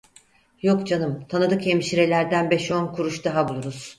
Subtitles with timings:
[0.61, 3.89] Yok canım, tanıdık hemşerilerden beş on kuruş daha buluruz.